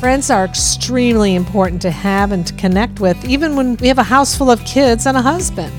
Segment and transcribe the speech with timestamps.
[0.00, 4.02] Friends are extremely important to have and to connect with, even when we have a
[4.02, 5.72] house full of kids and a husband.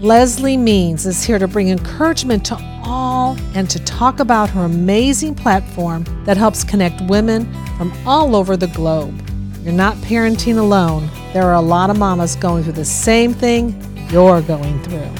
[0.00, 5.34] Leslie Means is here to bring encouragement to all and to talk about her amazing
[5.34, 9.20] platform that helps connect women from all over the globe.
[9.64, 11.10] You're not parenting alone.
[11.32, 13.74] There are a lot of mamas going through the same thing
[14.12, 15.10] you're going through.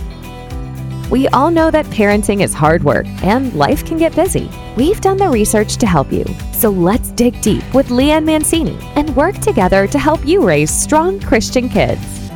[1.11, 4.49] We all know that parenting is hard work and life can get busy.
[4.77, 6.25] We've done the research to help you.
[6.53, 11.19] So let's dig deep with Leanne Mancini and work together to help you raise strong
[11.19, 12.31] Christian kids.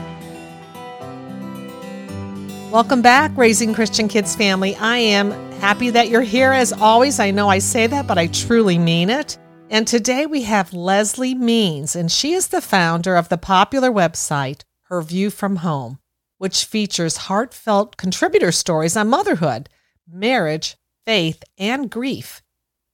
[2.73, 4.75] Welcome back, Raising Christian Kids family.
[4.77, 5.31] I am
[5.61, 7.21] happy that you're here as always.
[7.21, 9.39] I know I say that, but I truly mean it.
[9.69, 14.63] And today we have Leslie Means, and she is the founder of the popular website,
[14.85, 15.99] Her View from Home
[16.41, 19.69] which features heartfelt contributor stories on motherhood,
[20.11, 22.41] marriage, faith, and grief.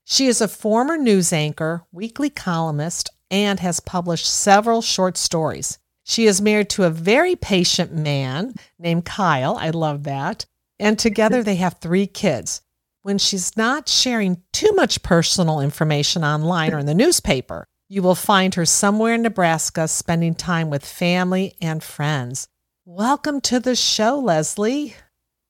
[0.08, 5.80] She is a former news anchor, weekly columnist, and has published several short stories.
[6.04, 9.56] She is married to a very patient man named Kyle.
[9.56, 10.46] I love that.
[10.78, 12.62] And together they have three kids.
[13.02, 18.14] When she's not sharing too much personal information online or in the newspaper, you will
[18.14, 22.46] find her somewhere in Nebraska spending time with family and friends.
[22.84, 24.94] Welcome to the show, Leslie.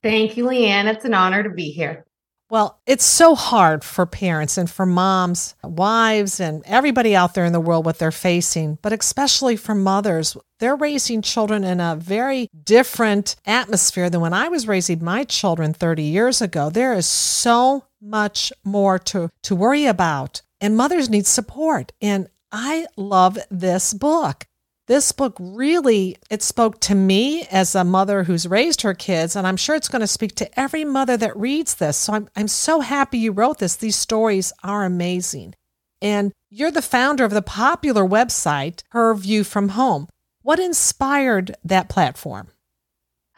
[0.03, 0.87] Thank you, Leanne.
[0.87, 2.07] It's an honor to be here.
[2.49, 7.53] Well, it's so hard for parents and for moms, wives, and everybody out there in
[7.53, 10.37] the world what they're facing, but especially for mothers.
[10.61, 15.75] They're raising children in a very different atmosphere than when I was raising my children
[15.75, 16.71] 30 years ago.
[16.71, 21.93] There is so much more to, to worry about, and mothers need support.
[22.01, 24.47] And I love this book
[24.87, 29.47] this book really it spoke to me as a mother who's raised her kids and
[29.47, 32.49] i'm sure it's going to speak to every mother that reads this so i'm, I'm
[32.49, 35.55] so happy you wrote this these stories are amazing
[36.01, 40.09] and you're the founder of the popular website her view from home
[40.43, 42.49] what inspired that platform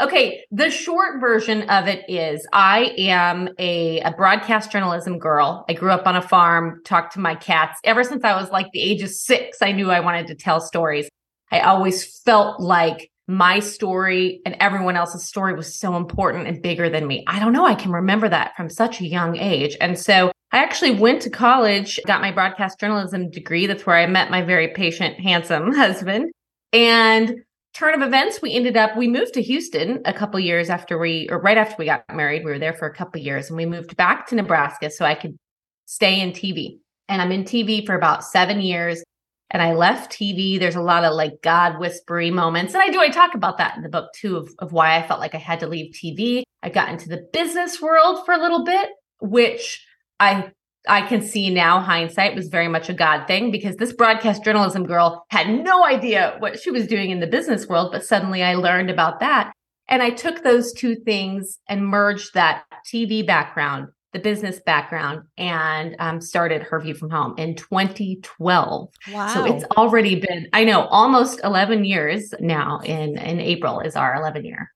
[0.00, 5.64] Okay, the short version of it is I am a, a, broadcast journalism girl.
[5.68, 7.80] I grew up on a farm, talked to my cats.
[7.82, 10.60] Ever since I was like the age of six, I knew I wanted to tell
[10.60, 11.08] stories.
[11.50, 16.88] I always felt like my story and everyone else's story was so important and bigger
[16.88, 17.24] than me.
[17.26, 17.66] I don't know.
[17.66, 19.76] I can remember that from such a young age.
[19.80, 23.66] And so I actually went to college, got my broadcast journalism degree.
[23.66, 26.32] That's where I met my very patient, handsome husband.
[26.72, 27.34] And
[27.74, 31.28] turn of events, we ended up, we moved to Houston a couple years after we,
[31.30, 32.46] or right after we got married.
[32.46, 35.14] We were there for a couple years and we moved back to Nebraska so I
[35.14, 35.36] could
[35.84, 36.78] stay in TV.
[37.10, 39.02] And I'm in TV for about seven years
[39.50, 40.58] and I left TV.
[40.58, 42.74] There's a lot of like God whispery moments.
[42.74, 45.06] And I do, I talk about that in the book too, of, of why I
[45.06, 46.42] felt like I had to leave TV.
[46.62, 49.84] I got into the business world for a little bit, which
[50.20, 50.52] I
[50.86, 54.86] I can see now hindsight was very much a God thing because this broadcast journalism
[54.86, 58.54] girl had no idea what she was doing in the business world, but suddenly I
[58.54, 59.52] learned about that.
[59.88, 65.94] And I took those two things and merged that TV background the business background and
[65.98, 70.86] um, started her view from home in 2012 wow so it's already been i know
[70.86, 74.72] almost 11 years now in in april is our 11 year.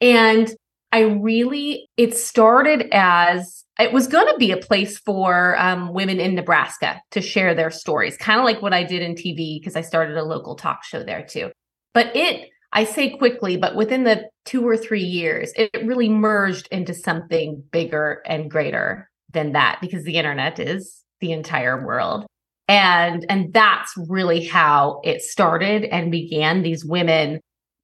[0.00, 0.54] And
[0.92, 6.20] i really it started as it was going to be a place for um, women
[6.20, 9.74] in nebraska to share their stories kind of like what i did in tv because
[9.74, 11.50] i started a local talk show there too.
[11.92, 16.68] But it I say quickly, but within the two or three years, it really merged
[16.70, 22.26] into something bigger and greater than that because the internet is the entire world.
[22.68, 26.62] And and that's really how it started and began.
[26.62, 27.40] These women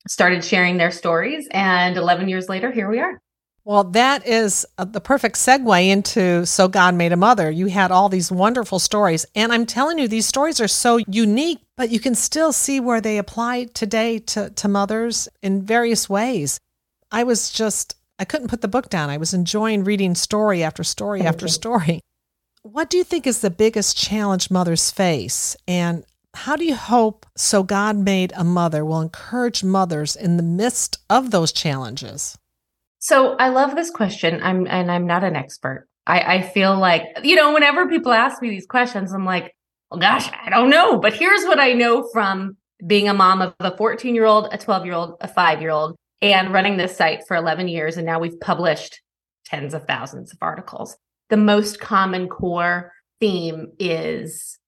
[0.09, 3.21] started sharing their stories and 11 years later here we are.
[3.65, 7.49] Well, that is the perfect segue into So God Made a Mother.
[7.49, 9.25] You had all these wonderful stories.
[9.37, 13.01] And I'm telling you, these stories are so unique, but you can still see where
[13.01, 16.59] they apply today to, to mothers in various ways.
[17.13, 19.11] I was just, I couldn't put the book down.
[19.11, 22.01] I was enjoying reading story after story after story.
[22.63, 25.57] What do you think is the biggest challenge mothers face?
[25.69, 26.05] And
[26.35, 30.99] how do you hope So God Made a Mother will encourage mothers in the midst
[31.09, 32.37] of those challenges?
[33.03, 34.41] So I love this question.
[34.45, 35.89] I'm and I'm not an expert.
[36.07, 39.57] I, I feel like, you know, whenever people ask me these questions, I'm like,
[39.91, 41.01] well, gosh, I don't know.
[41.01, 42.57] But here's what I know from
[42.87, 45.71] being a mom of a 14 year old, a 12 year old, a five year
[45.71, 47.97] old, and running this site for 11 years.
[47.97, 49.01] And now we've published
[49.47, 50.97] tens of thousands of articles.
[51.29, 54.61] The most common core theme is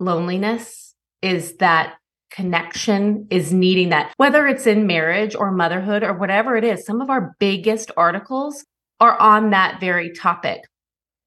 [0.00, 1.96] loneliness, is that
[2.32, 6.84] connection is needing that, whether it's in marriage or motherhood or whatever it is.
[6.84, 8.64] Some of our biggest articles
[9.00, 10.62] are on that very topic.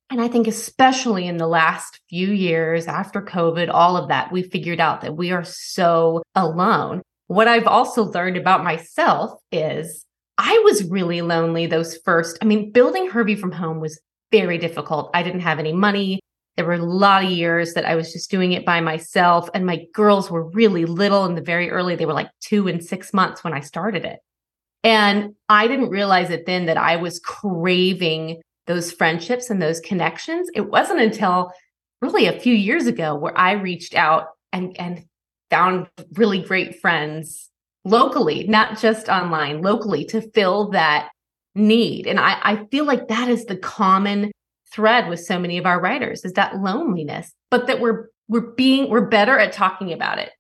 [0.10, 4.44] And I think, especially in the last few years after COVID, all of that, we
[4.44, 7.02] figured out that we are so alone.
[7.28, 10.06] What I've also learned about myself is
[10.38, 12.38] I was really lonely those first.
[12.42, 14.00] I mean, building Her View from Home was
[14.31, 15.10] very difficult.
[15.13, 16.19] I didn't have any money.
[16.56, 19.50] There were a lot of years that I was just doing it by myself.
[19.54, 22.84] And my girls were really little in the very early, they were like two and
[22.84, 24.19] six months when I started it.
[24.84, 30.50] And I didn't realize it then that I was craving those friendships and those connections.
[30.54, 31.52] It wasn't until
[32.02, 35.04] really a few years ago where I reached out and, and
[35.50, 37.50] found really great friends
[37.84, 41.10] locally, not just online, locally to fill that
[41.54, 42.07] need.
[42.07, 44.31] And I, I feel like that is the common
[44.75, 48.89] thread with so many of our writers is that loneliness, but that we're we're being
[48.89, 50.31] we're better at talking about it.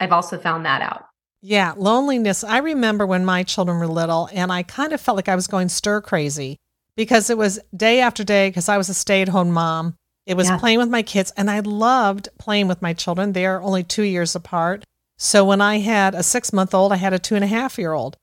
[0.00, 1.04] I've also found that out.
[1.42, 2.44] Yeah, loneliness.
[2.44, 5.48] I remember when my children were little and I kind of felt like I was
[5.48, 6.56] going stir crazy
[6.96, 9.96] because it was day after day because I was a stay-at-home mom.
[10.24, 10.58] It was yeah.
[10.58, 13.32] playing with my kids and I loved playing with my children.
[13.32, 14.84] They're only 2 years apart.
[15.18, 18.16] So when I had a 6-month-old, I had a two and a half year old.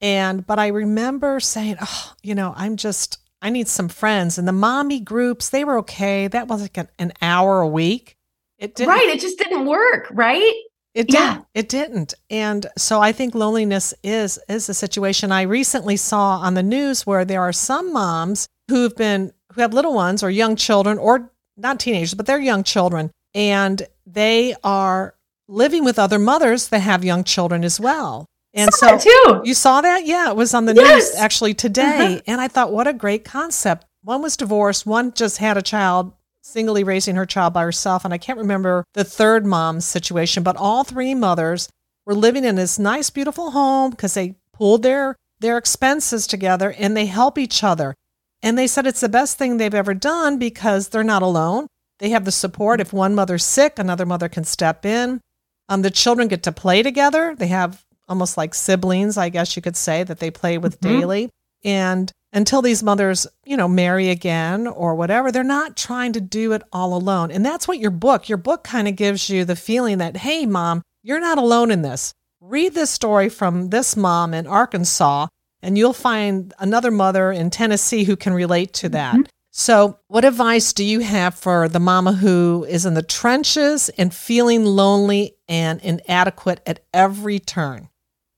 [0.00, 4.48] And but I remember saying, "Oh, you know, I'm just I need some friends." And
[4.48, 6.28] the mommy groups, they were okay.
[6.28, 8.16] That was like an, an hour a week.
[8.58, 10.54] It didn't Right, it just didn't work, right?
[10.94, 11.34] It yeah.
[11.34, 11.46] didn't.
[11.54, 12.14] It didn't.
[12.30, 17.06] And so I think loneliness is is a situation I recently saw on the news
[17.06, 21.30] where there are some moms who've been who have little ones or young children or
[21.56, 25.14] not teenagers, but they're young children and they are
[25.48, 28.26] living with other mothers that have young children as well.
[28.54, 29.42] And so too.
[29.44, 30.06] you saw that?
[30.06, 31.10] Yeah, it was on the yes.
[31.12, 32.14] news actually today.
[32.14, 32.20] Uh-huh.
[32.26, 33.86] And I thought, what a great concept.
[34.02, 36.12] One was divorced, one just had a child,
[36.42, 38.04] singly raising her child by herself.
[38.04, 41.68] And I can't remember the third mom's situation, but all three mothers
[42.04, 46.96] were living in this nice, beautiful home because they pooled their their expenses together and
[46.96, 47.94] they help each other.
[48.42, 51.66] And they said it's the best thing they've ever done because they're not alone.
[51.98, 52.80] They have the support.
[52.80, 55.20] If one mother's sick, another mother can step in.
[55.68, 57.34] Um, the children get to play together.
[57.36, 61.00] They have almost like siblings, I guess you could say, that they play with mm-hmm.
[61.00, 61.30] daily.
[61.64, 66.52] And until these mothers, you know, marry again or whatever, they're not trying to do
[66.52, 67.30] it all alone.
[67.30, 70.44] And that's what your book, your book kind of gives you the feeling that, hey,
[70.44, 72.12] mom, you're not alone in this.
[72.38, 75.28] Read this story from this mom in Arkansas,
[75.62, 79.14] and you'll find another mother in Tennessee who can relate to that.
[79.14, 79.30] Mm-hmm.
[79.54, 84.12] So, what advice do you have for the mama who is in the trenches and
[84.12, 87.90] feeling lonely and inadequate at every turn?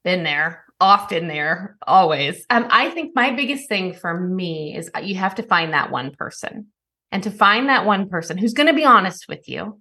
[0.05, 2.45] Been there, often there, always.
[2.51, 5.91] Um, I think my biggest thing for me is uh, you have to find that
[5.91, 6.67] one person.
[7.11, 9.81] And to find that one person who's going to be honest with you,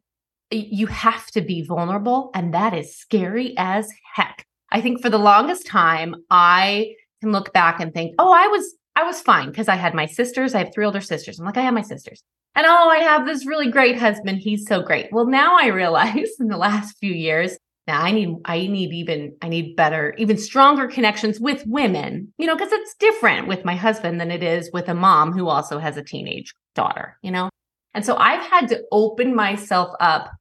[0.51, 2.29] you have to be vulnerable.
[2.33, 4.45] And that is scary as heck.
[4.71, 8.75] I think for the longest time, I can look back and think, oh, I was
[8.95, 10.53] I was fine because I had my sisters.
[10.53, 11.39] I have three older sisters.
[11.39, 12.21] I'm like, I have my sisters.
[12.55, 14.37] And oh, I have this really great husband.
[14.37, 15.11] He's so great.
[15.11, 17.57] Well, now I realize in the last few years
[17.87, 22.47] now I need I need even I need better, even stronger connections with women, you
[22.47, 25.79] know, because it's different with my husband than it is with a mom who also
[25.79, 27.49] has a teenage daughter, you know?
[27.93, 30.31] And so I've had to open myself up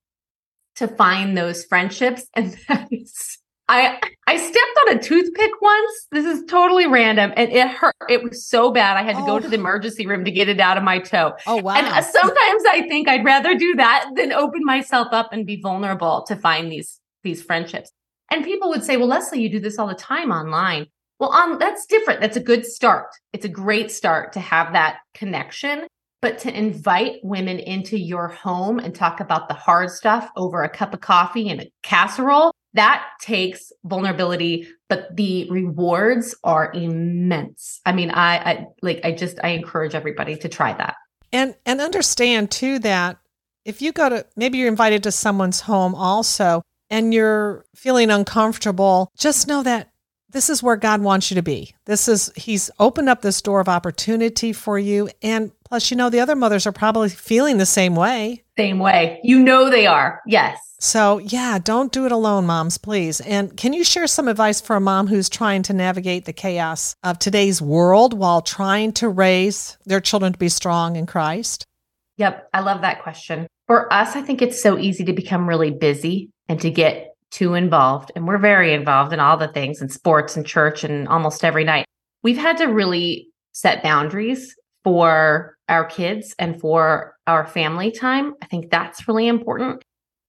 [0.76, 2.26] to find those friendships.
[2.34, 2.56] And
[3.68, 6.06] I I stepped on a toothpick once.
[6.12, 7.32] This is totally random.
[7.36, 7.94] And it hurt.
[8.08, 8.96] It was so bad.
[8.96, 9.26] I had to oh.
[9.26, 11.32] go to the emergency room to get it out of my toe.
[11.46, 11.74] Oh wow.
[11.74, 15.60] And uh, sometimes I think I'd rather do that than open myself up and be
[15.60, 17.90] vulnerable to find these these friendships.
[18.30, 20.86] And people would say, well, Leslie, you do this all the time online.
[21.18, 22.20] Well, on that's different.
[22.20, 23.08] That's a good start.
[23.32, 25.86] It's a great start to have that connection,
[26.20, 30.68] but to invite women into your home and talk about the hard stuff over a
[30.68, 37.80] cup of coffee and a casserole, that takes vulnerability, but the rewards are immense.
[37.84, 40.96] I mean, I, I like I just I encourage everybody to try that.
[41.32, 43.18] And and understand too that
[43.64, 46.62] if you go to maybe you're invited to someone's home also
[46.92, 49.88] and you're feeling uncomfortable, just know that
[50.30, 51.74] this is where God wants you to be.
[51.86, 55.08] This is, He's opened up this door of opportunity for you.
[55.22, 58.44] And plus, you know, the other mothers are probably feeling the same way.
[58.58, 59.20] Same way.
[59.24, 60.20] You know, they are.
[60.26, 60.58] Yes.
[60.80, 63.20] So, yeah, don't do it alone, moms, please.
[63.20, 66.96] And can you share some advice for a mom who's trying to navigate the chaos
[67.04, 71.64] of today's world while trying to raise their children to be strong in Christ?
[72.16, 72.48] Yep.
[72.52, 73.46] I love that question.
[73.66, 77.54] For us, I think it's so easy to become really busy and to get too
[77.54, 78.12] involved.
[78.14, 81.64] And we're very involved in all the things in sports and church and almost every
[81.64, 81.86] night.
[82.22, 88.34] We've had to really set boundaries for our kids and for our family time.
[88.42, 89.82] I think that's really important.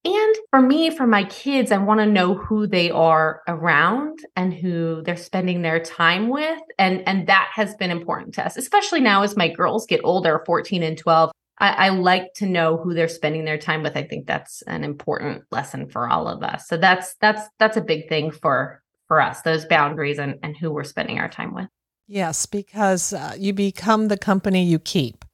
[0.06, 4.52] And for me, for my kids, I want to know who they are around and
[4.52, 6.60] who they're spending their time with.
[6.78, 10.42] And, and that has been important to us, especially now as my girls get older,
[10.44, 11.30] 14 and 12.
[11.58, 13.96] I, I, like to know who they're spending their time with.
[13.96, 16.66] I think that's an important lesson for all of us.
[16.66, 20.72] So that's that's that's a big thing for for us, those boundaries and, and who
[20.72, 21.68] we're spending our time with.
[22.06, 25.24] Yes, because uh, you become the company you keep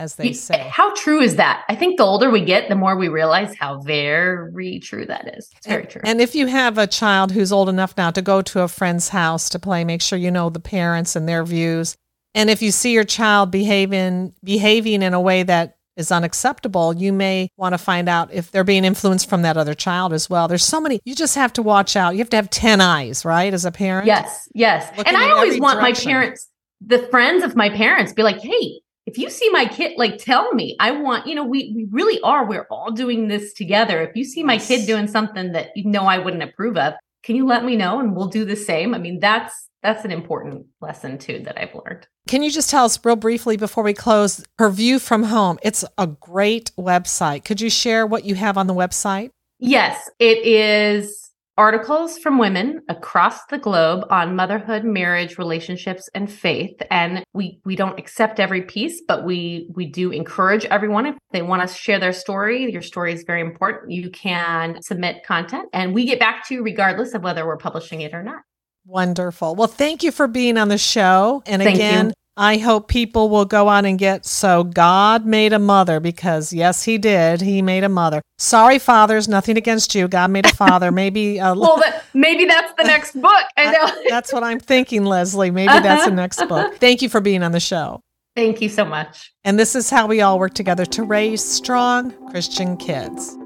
[0.00, 0.70] as they say.
[0.72, 1.64] How true is that?
[1.68, 5.50] I think the older we get, the more we realize how very true that is.
[5.56, 6.00] It's very and, true.
[6.04, 9.10] And if you have a child who's old enough now to go to a friend's
[9.10, 11.96] house to play, make sure you know the parents and their views.
[12.34, 17.12] And if you see your child behaving behaving in a way that is unacceptable, you
[17.12, 20.48] may want to find out if they're being influenced from that other child as well.
[20.48, 22.12] There's so many, you just have to watch out.
[22.12, 23.52] You have to have 10 eyes, right?
[23.52, 24.06] As a parent.
[24.06, 24.90] Yes, yes.
[25.04, 26.10] and I always want direction.
[26.10, 26.48] my parents,
[26.80, 30.52] the friends of my parents, be like, hey, if you see my kid, like tell
[30.54, 30.76] me.
[30.78, 32.46] I want, you know, we we really are.
[32.46, 34.02] We're all doing this together.
[34.02, 37.36] If you see my kid doing something that you know I wouldn't approve of, can
[37.36, 38.94] you let me know and we'll do the same?
[38.94, 42.06] I mean, that's that's an important lesson too that I've learned.
[42.28, 45.58] Can you just tell us real briefly before we close her view from home?
[45.62, 47.44] It's a great website.
[47.44, 49.30] Could you share what you have on the website?
[49.58, 51.29] Yes, it is
[51.60, 56.74] articles from women across the globe on motherhood, marriage, relationships, and faith.
[56.90, 61.42] And we we don't accept every piece, but we we do encourage everyone if they
[61.42, 62.72] want to share their story.
[62.72, 63.92] Your story is very important.
[63.92, 68.00] You can submit content, and we get back to you regardless of whether we're publishing
[68.00, 68.40] it or not.
[68.86, 69.54] Wonderful.
[69.54, 71.42] Well, thank you for being on the show.
[71.44, 72.12] And thank again, you.
[72.36, 76.84] I hope people will go on and get So God Made a Mother because, yes,
[76.84, 77.40] He did.
[77.40, 78.22] He made a mother.
[78.38, 80.08] Sorry, fathers, nothing against you.
[80.08, 80.90] God made a father.
[81.00, 81.38] Maybe.
[81.40, 83.44] Uh, well, but maybe that's the next book.
[83.56, 84.02] I know.
[84.08, 85.50] that's what I'm thinking, Leslie.
[85.50, 86.76] Maybe that's the next book.
[86.76, 88.00] Thank you for being on the show.
[88.36, 89.32] Thank you so much.
[89.44, 93.36] And this is how we all work together to raise strong Christian kids.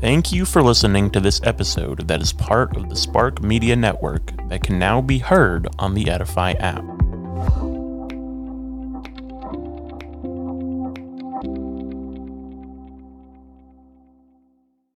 [0.00, 4.32] Thank you for listening to this episode that is part of the Spark Media Network
[4.48, 6.82] that can now be heard on the Edify app.